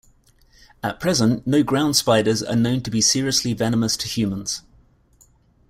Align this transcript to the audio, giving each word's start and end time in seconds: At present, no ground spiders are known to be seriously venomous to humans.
At 0.83 0.99
present, 0.99 1.45
no 1.45 1.61
ground 1.61 1.95
spiders 1.95 2.41
are 2.41 2.55
known 2.55 2.81
to 2.81 2.89
be 2.89 3.01
seriously 3.01 3.53
venomous 3.53 3.95
to 3.97 4.07
humans. 4.07 4.63